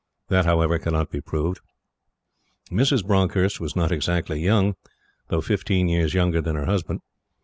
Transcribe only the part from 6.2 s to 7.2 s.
than her husband.